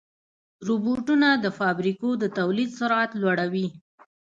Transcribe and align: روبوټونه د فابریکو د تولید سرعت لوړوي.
روبوټونه 0.67 1.29
د 1.43 1.45
فابریکو 1.57 2.09
د 2.21 2.23
تولید 2.37 2.69
سرعت 2.79 3.11
لوړوي. 3.21 3.67